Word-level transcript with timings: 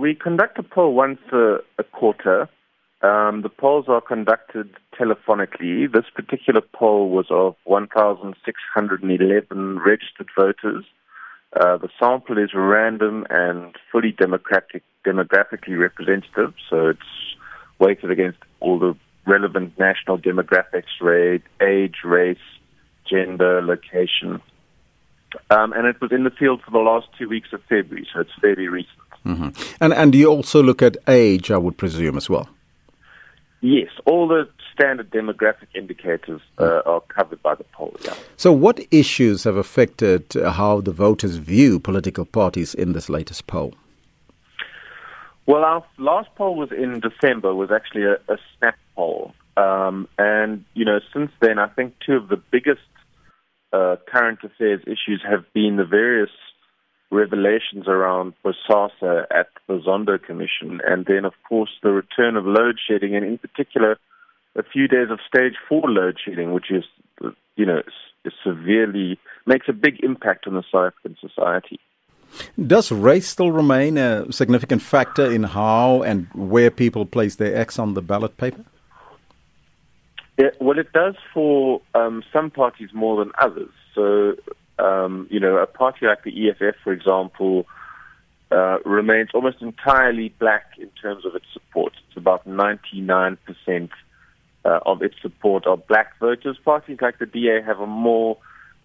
We 0.00 0.14
conduct 0.14 0.58
a 0.58 0.62
poll 0.62 0.94
once 0.94 1.18
a, 1.30 1.58
a 1.78 1.84
quarter. 1.84 2.48
Um, 3.02 3.42
the 3.42 3.50
polls 3.50 3.84
are 3.86 4.00
conducted 4.00 4.70
telephonically. 4.98 5.92
This 5.92 6.06
particular 6.14 6.62
poll 6.62 7.10
was 7.10 7.26
of 7.28 7.54
1,611 7.64 9.78
registered 9.78 10.30
voters. 10.34 10.86
Uh, 11.54 11.76
the 11.76 11.90
sample 11.98 12.38
is 12.38 12.54
random 12.54 13.26
and 13.28 13.76
fully 13.92 14.12
democratic, 14.12 14.82
demographically 15.06 15.78
representative, 15.78 16.54
so 16.70 16.88
it's 16.88 17.36
weighted 17.78 18.10
against 18.10 18.38
all 18.60 18.78
the 18.78 18.96
relevant 19.26 19.78
national 19.78 20.16
demographics, 20.16 20.98
rate, 21.02 21.42
age, 21.60 21.96
race, 22.04 22.38
gender, 23.06 23.60
location. 23.60 24.40
Um, 25.50 25.74
and 25.74 25.86
it 25.86 26.00
was 26.00 26.10
in 26.10 26.24
the 26.24 26.30
field 26.30 26.62
for 26.64 26.70
the 26.70 26.78
last 26.78 27.08
two 27.18 27.28
weeks 27.28 27.52
of 27.52 27.60
February, 27.68 28.08
so 28.14 28.20
it's 28.20 28.32
fairly 28.40 28.68
recent. 28.68 28.96
Mm-hmm. 29.26 29.48
And 29.80 29.92
and 29.92 30.14
you 30.14 30.28
also 30.28 30.62
look 30.62 30.82
at 30.82 30.96
age, 31.08 31.50
I 31.50 31.58
would 31.58 31.76
presume 31.76 32.16
as 32.16 32.30
well. 32.30 32.48
Yes, 33.60 33.90
all 34.06 34.26
the 34.26 34.48
standard 34.72 35.10
demographic 35.10 35.68
indicators 35.74 36.40
uh, 36.58 36.80
are 36.86 37.02
covered 37.02 37.42
by 37.42 37.54
the 37.54 37.64
poll. 37.64 37.94
Yeah. 38.02 38.14
So, 38.36 38.52
what 38.52 38.80
issues 38.90 39.44
have 39.44 39.56
affected 39.56 40.32
how 40.32 40.80
the 40.80 40.92
voters 40.92 41.36
view 41.36 41.78
political 41.78 42.24
parties 42.24 42.74
in 42.74 42.94
this 42.94 43.10
latest 43.10 43.46
poll? 43.46 43.74
Well, 45.46 45.64
our 45.64 45.84
last 45.98 46.28
poll 46.36 46.56
was 46.56 46.70
in 46.72 47.00
December. 47.00 47.54
Was 47.54 47.70
actually 47.70 48.04
a, 48.04 48.14
a 48.32 48.38
snap 48.56 48.78
poll, 48.96 49.34
um, 49.56 50.08
and 50.18 50.64
you 50.74 50.86
know, 50.86 51.00
since 51.12 51.30
then, 51.40 51.58
I 51.58 51.68
think 51.68 51.94
two 52.06 52.14
of 52.14 52.28
the 52.28 52.40
biggest 52.50 52.80
uh, 53.72 53.96
current 54.08 54.38
affairs 54.42 54.80
issues 54.86 55.22
have 55.28 55.44
been 55.52 55.76
the 55.76 55.84
various 55.84 56.30
revelations 57.10 57.88
around 57.88 58.34
Bosasa 58.44 59.26
at 59.30 59.48
the 59.66 59.78
Zondo 59.80 60.22
Commission, 60.22 60.80
and 60.86 61.06
then, 61.06 61.24
of 61.24 61.34
course, 61.48 61.70
the 61.82 61.90
return 61.90 62.36
of 62.36 62.44
load 62.46 62.78
shedding, 62.86 63.14
and 63.16 63.24
in 63.24 63.38
particular, 63.38 63.98
a 64.56 64.62
few 64.62 64.88
days 64.88 65.10
of 65.10 65.18
stage 65.26 65.54
four 65.68 65.88
load 65.88 66.18
shedding, 66.24 66.52
which 66.52 66.70
is, 66.70 66.84
you 67.56 67.66
know, 67.66 67.82
severely 68.44 69.18
makes 69.46 69.66
a 69.68 69.72
big 69.72 70.02
impact 70.02 70.46
on 70.46 70.54
the 70.54 70.62
South 70.70 70.92
African 70.92 71.16
society. 71.20 71.80
Does 72.64 72.92
race 72.92 73.26
still 73.26 73.50
remain 73.50 73.98
a 73.98 74.30
significant 74.32 74.82
factor 74.82 75.30
in 75.30 75.42
how 75.42 76.02
and 76.02 76.28
where 76.34 76.70
people 76.70 77.04
place 77.04 77.36
their 77.36 77.56
X 77.56 77.78
on 77.78 77.94
the 77.94 78.02
ballot 78.02 78.36
paper? 78.36 78.64
Yeah, 80.38 80.50
well, 80.60 80.78
it 80.78 80.92
does 80.92 81.16
for 81.34 81.82
um, 81.94 82.22
some 82.32 82.50
parties 82.50 82.90
more 82.94 83.22
than 83.22 83.32
others. 83.38 83.70
So 83.94 84.36
um, 84.80 85.26
you 85.30 85.40
know, 85.40 85.58
a 85.58 85.66
party 85.66 86.06
like 86.06 86.24
the 86.24 86.48
EFF, 86.48 86.76
for 86.82 86.92
example, 86.92 87.66
uh, 88.50 88.78
remains 88.84 89.30
almost 89.34 89.60
entirely 89.60 90.30
black 90.38 90.72
in 90.78 90.88
terms 91.00 91.24
of 91.24 91.34
its 91.34 91.46
support. 91.52 91.92
It's 92.08 92.16
about 92.16 92.48
99% 92.48 93.38
uh, 94.64 94.80
of 94.84 95.02
its 95.02 95.14
support 95.22 95.66
are 95.66 95.76
black 95.76 96.18
voters. 96.18 96.58
Parties 96.64 96.98
like 97.00 97.18
the 97.18 97.26
DA 97.26 97.62
have 97.62 97.80
a 97.80 97.86
more 97.86 98.36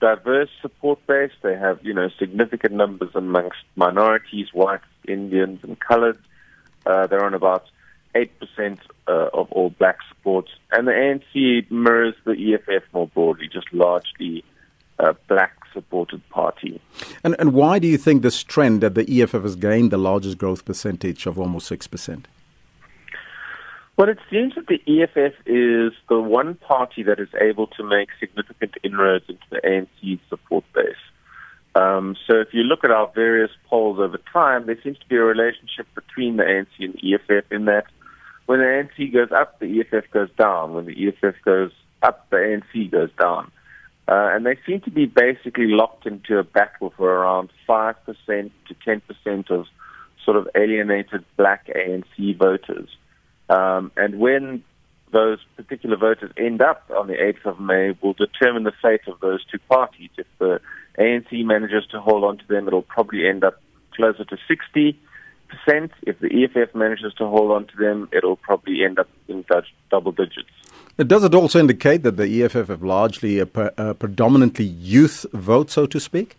diverse 0.00 0.48
support 0.62 1.06
base. 1.06 1.32
They 1.42 1.56
have, 1.56 1.78
you 1.82 1.92
know, 1.92 2.08
significant 2.18 2.74
numbers 2.74 3.10
amongst 3.14 3.58
minorities, 3.76 4.48
whites, 4.52 4.84
Indians, 5.06 5.60
and 5.62 5.78
colored. 5.78 6.18
Uh, 6.86 7.06
they're 7.06 7.24
on 7.24 7.34
about 7.34 7.66
8% 8.14 8.78
uh, 9.06 9.10
of 9.32 9.52
all 9.52 9.70
black 9.70 9.98
support. 10.08 10.48
And 10.72 10.88
the 10.88 10.92
ANC 10.92 11.70
mirrors 11.70 12.14
the 12.24 12.54
EFF 12.54 12.84
more 12.92 13.08
broadly, 13.08 13.48
just 13.52 13.72
largely 13.72 14.42
uh, 14.98 15.12
black 15.28 15.52
supported 15.72 16.26
party. 16.30 16.80
And, 17.22 17.36
and 17.38 17.52
why 17.52 17.78
do 17.78 17.86
you 17.86 17.98
think 17.98 18.22
this 18.22 18.42
trend 18.42 18.80
that 18.82 18.94
the 18.94 19.22
EFF 19.22 19.42
has 19.42 19.56
gained 19.56 19.90
the 19.90 19.98
largest 19.98 20.38
growth 20.38 20.64
percentage 20.64 21.26
of 21.26 21.38
almost 21.38 21.70
6%? 21.70 22.24
Well, 23.96 24.08
it 24.08 24.18
seems 24.30 24.54
that 24.54 24.66
the 24.66 24.80
EFF 24.86 25.34
is 25.44 25.92
the 26.08 26.18
one 26.20 26.54
party 26.54 27.02
that 27.02 27.20
is 27.20 27.28
able 27.38 27.66
to 27.66 27.84
make 27.84 28.08
significant 28.18 28.74
inroads 28.82 29.26
into 29.28 29.44
the 29.50 29.60
ANC's 29.62 30.20
support 30.30 30.64
base. 30.74 30.94
Um, 31.74 32.16
so 32.26 32.40
if 32.40 32.48
you 32.52 32.62
look 32.62 32.82
at 32.82 32.90
our 32.90 33.12
various 33.14 33.50
polls 33.68 33.98
over 34.00 34.18
time, 34.32 34.66
there 34.66 34.78
seems 34.82 34.98
to 34.98 35.06
be 35.06 35.16
a 35.16 35.22
relationship 35.22 35.86
between 35.94 36.36
the 36.36 36.44
ANC 36.44 36.66
and 36.78 36.94
the 36.94 37.14
EFF 37.14 37.52
in 37.52 37.66
that 37.66 37.84
when 38.46 38.58
the 38.58 38.64
ANC 38.64 39.12
goes 39.12 39.30
up, 39.30 39.60
the 39.60 39.80
EFF 39.80 40.10
goes 40.10 40.28
down. 40.36 40.74
When 40.74 40.86
the 40.86 41.08
EFF 41.08 41.36
goes 41.44 41.70
up, 42.02 42.28
the 42.30 42.36
ANC 42.36 42.90
goes 42.90 43.10
down. 43.20 43.52
Uh, 44.10 44.34
and 44.34 44.44
they 44.44 44.58
seem 44.66 44.80
to 44.80 44.90
be 44.90 45.06
basically 45.06 45.68
locked 45.68 46.04
into 46.04 46.36
a 46.36 46.42
battle 46.42 46.92
for 46.96 47.08
around 47.08 47.48
5% 47.68 47.94
to 48.26 48.74
10% 48.74 49.50
of 49.50 49.66
sort 50.24 50.36
of 50.36 50.48
alienated 50.56 51.24
black 51.36 51.68
ANC 51.68 52.36
voters. 52.36 52.88
Um, 53.48 53.92
and 53.96 54.18
when 54.18 54.64
those 55.12 55.38
particular 55.56 55.96
voters 55.96 56.32
end 56.36 56.60
up 56.60 56.90
on 56.96 57.06
the 57.06 57.14
8th 57.14 57.44
of 57.44 57.60
May 57.60 57.96
will 58.02 58.12
determine 58.12 58.64
the 58.64 58.72
fate 58.82 59.02
of 59.06 59.20
those 59.20 59.44
two 59.44 59.58
parties. 59.68 60.10
If 60.16 60.26
the 60.38 60.60
ANC 60.98 61.44
manages 61.44 61.86
to 61.92 62.00
hold 62.00 62.24
on 62.24 62.38
to 62.38 62.46
them, 62.48 62.66
it'll 62.66 62.82
probably 62.82 63.28
end 63.28 63.44
up 63.44 63.60
closer 63.94 64.24
to 64.24 64.36
60%. 64.48 64.96
If 66.02 66.18
the 66.20 66.44
EFF 66.44 66.74
manages 66.74 67.12
to 67.14 67.26
hold 67.26 67.52
on 67.52 67.66
to 67.66 67.76
them, 67.76 68.08
it'll 68.12 68.36
probably 68.36 68.84
end 68.84 68.98
up 68.98 69.08
in 69.28 69.44
double 69.90 70.12
digits. 70.12 70.50
Does 71.06 71.24
it 71.24 71.34
also 71.34 71.58
indicate 71.58 72.02
that 72.02 72.16
the 72.18 72.42
EFF 72.42 72.68
have 72.68 72.82
largely 72.82 73.38
a, 73.38 73.48
a 73.78 73.94
predominantly 73.94 74.66
youth 74.66 75.24
vote, 75.32 75.70
so 75.70 75.86
to 75.86 75.98
speak? 75.98 76.36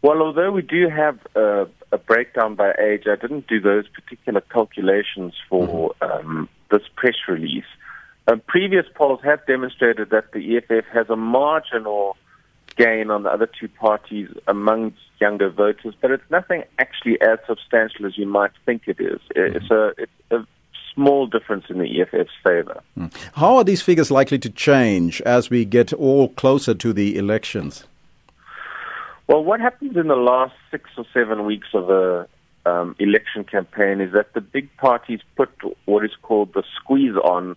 Well, 0.00 0.22
although 0.22 0.50
we 0.50 0.62
do 0.62 0.88
have 0.88 1.18
a, 1.34 1.66
a, 1.92 1.98
breakdown 1.98 2.54
by 2.54 2.72
age, 2.80 3.04
I 3.06 3.16
didn't 3.16 3.46
do 3.46 3.60
those 3.60 3.86
particular 3.88 4.40
calculations 4.40 5.34
for 5.48 5.94
mm-hmm. 6.00 6.28
um, 6.28 6.48
this 6.70 6.82
press 6.96 7.14
release. 7.28 7.66
Um, 8.26 8.40
previous 8.46 8.86
polls 8.94 9.20
have 9.22 9.44
demonstrated 9.46 10.10
that 10.10 10.32
the 10.32 10.56
EFF 10.56 10.86
has 10.92 11.10
a 11.10 11.16
marginal 11.16 12.16
gain 12.76 13.10
on 13.10 13.24
the 13.24 13.28
other 13.30 13.46
two 13.46 13.68
parties 13.68 14.28
amongst 14.48 14.98
younger 15.20 15.50
voters, 15.50 15.94
but 16.00 16.10
it's 16.10 16.30
nothing 16.30 16.64
actually 16.78 17.20
as 17.20 17.38
substantial 17.46 18.06
as 18.06 18.16
you 18.16 18.26
might 18.26 18.52
think 18.64 18.82
it 18.86 18.98
is. 18.98 19.20
Mm-hmm. 19.36 19.72
A 19.72 19.88
it's 19.98 20.10
a 20.30 20.46
small 20.94 21.26
difference 21.26 21.64
in 21.68 21.78
the 21.78 22.00
EFF's 22.00 22.30
favor. 22.42 22.80
Mm. 22.98 23.12
How 23.34 23.56
are 23.56 23.64
these 23.64 23.82
figures 23.82 24.10
likely 24.10 24.38
to 24.38 24.50
change 24.50 25.20
as 25.22 25.50
we 25.50 25.64
get 25.64 25.92
all 25.92 26.28
closer 26.28 26.74
to 26.74 26.92
the 26.92 27.16
elections? 27.16 27.84
Well, 29.26 29.44
what 29.44 29.60
happens 29.60 29.96
in 29.96 30.08
the 30.08 30.16
last 30.16 30.54
six 30.70 30.90
or 30.96 31.04
seven 31.14 31.46
weeks 31.46 31.68
of 31.74 31.86
the 31.86 32.28
um, 32.66 32.94
election 32.98 33.44
campaign 33.44 34.00
is 34.00 34.12
that 34.12 34.34
the 34.34 34.40
big 34.40 34.74
parties 34.76 35.20
put 35.36 35.50
what 35.84 36.04
is 36.04 36.12
called 36.22 36.52
the 36.54 36.62
squeeze 36.76 37.16
on 37.16 37.56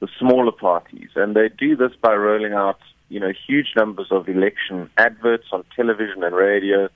the 0.00 0.08
smaller 0.18 0.52
parties, 0.52 1.08
and 1.14 1.34
they 1.34 1.48
do 1.48 1.74
this 1.74 1.92
by 2.00 2.14
rolling 2.14 2.52
out, 2.52 2.78
you 3.08 3.18
know, 3.18 3.32
huge 3.46 3.68
numbers 3.76 4.08
of 4.10 4.28
election 4.28 4.90
adverts 4.98 5.46
on 5.52 5.64
television 5.74 6.22
and 6.22 6.34
radio 6.34 6.88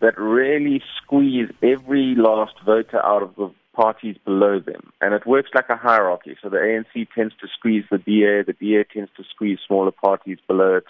that 0.00 0.18
really 0.18 0.82
squeeze 1.02 1.50
every 1.62 2.14
last 2.14 2.54
voter 2.64 3.04
out 3.04 3.22
of 3.22 3.34
the 3.36 3.50
parties 3.76 4.16
below 4.24 4.58
them. 4.58 4.92
And 5.02 5.12
it 5.12 5.26
works 5.26 5.50
like 5.54 5.68
a 5.68 5.76
hierarchy. 5.76 6.36
So 6.42 6.48
the 6.48 6.56
ANC 6.56 7.08
tends 7.14 7.34
to 7.40 7.46
squeeze 7.56 7.84
the 7.90 7.98
DA, 7.98 8.42
the 8.42 8.56
DA 8.58 8.84
tends 8.84 9.10
to 9.18 9.24
squeeze 9.24 9.58
smaller 9.66 9.92
parties 9.92 10.38
below 10.48 10.76
it, 10.76 10.86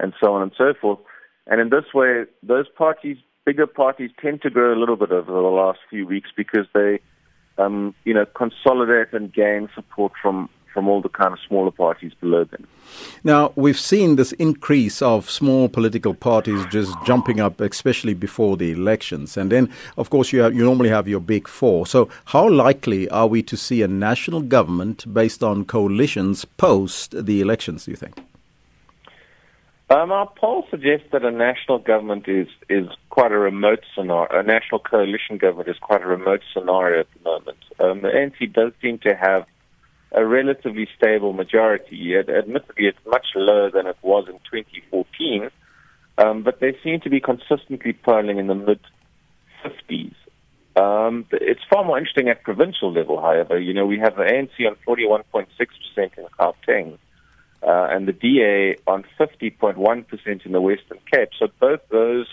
and 0.00 0.12
so 0.20 0.34
on 0.34 0.42
and 0.42 0.52
so 0.58 0.74
forth. 0.78 0.98
And 1.46 1.60
in 1.60 1.70
this 1.70 1.94
way, 1.94 2.24
those 2.42 2.66
parties, 2.68 3.16
bigger 3.44 3.68
parties, 3.68 4.10
tend 4.20 4.42
to 4.42 4.50
grow 4.50 4.74
a 4.74 4.80
little 4.80 4.96
bit 4.96 5.12
over 5.12 5.30
the 5.30 5.38
last 5.38 5.78
few 5.88 6.06
weeks 6.06 6.30
because 6.36 6.66
they, 6.74 6.98
um, 7.56 7.94
you 8.04 8.12
know, 8.12 8.26
consolidate 8.26 9.12
and 9.12 9.32
gain 9.32 9.68
support 9.74 10.12
from 10.20 10.50
from 10.76 10.88
all 10.88 11.00
the 11.00 11.08
kind 11.08 11.32
of 11.32 11.38
smaller 11.48 11.70
parties 11.70 12.12
below 12.20 12.44
them. 12.44 12.66
Now, 13.24 13.50
we've 13.56 13.78
seen 13.78 14.16
this 14.16 14.32
increase 14.32 15.00
of 15.00 15.30
small 15.30 15.70
political 15.70 16.12
parties 16.12 16.66
just 16.70 16.94
jumping 17.06 17.40
up, 17.40 17.62
especially 17.62 18.12
before 18.12 18.58
the 18.58 18.72
elections. 18.72 19.38
And 19.38 19.50
then, 19.50 19.70
of 19.96 20.10
course, 20.10 20.34
you, 20.34 20.40
have, 20.42 20.54
you 20.54 20.62
normally 20.62 20.90
have 20.90 21.08
your 21.08 21.20
big 21.20 21.48
four. 21.48 21.86
So, 21.86 22.10
how 22.26 22.46
likely 22.50 23.08
are 23.08 23.26
we 23.26 23.42
to 23.44 23.56
see 23.56 23.80
a 23.80 23.88
national 23.88 24.42
government 24.42 25.10
based 25.14 25.42
on 25.42 25.64
coalitions 25.64 26.44
post 26.44 27.24
the 27.24 27.40
elections, 27.40 27.86
do 27.86 27.92
you 27.92 27.96
think? 27.96 28.20
Um, 29.88 30.12
our 30.12 30.28
poll 30.36 30.66
suggests 30.70 31.06
that 31.12 31.24
a 31.24 31.30
national 31.30 31.78
government 31.78 32.28
is, 32.28 32.48
is 32.68 32.88
quite 33.08 33.32
a 33.32 33.38
remote 33.38 33.80
scenario. 33.94 34.28
A 34.30 34.42
national 34.42 34.80
coalition 34.80 35.38
government 35.38 35.70
is 35.70 35.78
quite 35.78 36.02
a 36.02 36.06
remote 36.06 36.42
scenario 36.52 37.00
at 37.00 37.06
the 37.14 37.30
moment. 37.30 37.58
Um, 37.80 38.02
the 38.02 38.08
ANC 38.08 38.52
does 38.52 38.72
seem 38.82 38.98
to 38.98 39.14
have 39.14 39.46
a 40.12 40.24
relatively 40.24 40.88
stable 40.96 41.32
majority. 41.32 42.16
Admittedly, 42.16 42.86
it's 42.86 42.98
much 43.06 43.26
lower 43.34 43.70
than 43.70 43.86
it 43.86 43.96
was 44.02 44.28
in 44.28 44.38
2014, 44.50 45.50
um, 46.18 46.42
but 46.42 46.60
they 46.60 46.76
seem 46.82 47.00
to 47.00 47.10
be 47.10 47.20
consistently 47.20 47.92
polling 47.92 48.38
in 48.38 48.46
the 48.46 48.54
mid 48.54 48.80
50s. 49.64 50.14
Um, 50.76 51.24
it's 51.32 51.62
far 51.70 51.84
more 51.84 51.98
interesting 51.98 52.28
at 52.28 52.42
provincial 52.42 52.92
level, 52.92 53.20
however. 53.20 53.58
You 53.58 53.72
know, 53.72 53.86
we 53.86 53.98
have 53.98 54.16
the 54.16 54.24
ANC 54.24 54.66
on 54.66 54.76
41.6% 54.86 55.48
in 55.96 56.26
Gauteng 56.38 56.98
uh, 57.62 57.88
and 57.90 58.06
the 58.06 58.12
DA 58.12 58.76
on 58.86 59.04
50.1% 59.18 60.46
in 60.46 60.52
the 60.52 60.60
Western 60.60 60.98
Cape. 61.10 61.30
So 61.38 61.48
both 61.58 61.80
those 61.90 62.26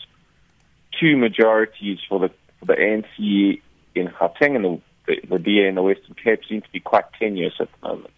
two 1.00 1.18
majorities 1.18 2.00
for 2.08 2.20
the 2.20 2.30
for 2.60 2.66
the 2.68 2.74
ANC 2.74 3.62
in 3.96 4.08
Gauteng 4.08 4.56
and 4.56 4.66
the, 4.66 4.82
the, 5.08 5.20
the 5.30 5.40
DA 5.40 5.68
in 5.68 5.76
the 5.76 5.82
Western 5.82 6.16
Cape 6.16 6.42
seem 6.48 6.62
to 6.62 6.72
be 6.72 6.80
quite 6.80 7.06
tenuous 7.20 7.54
at 7.60 7.70
the 7.72 7.88
moment. 7.88 8.14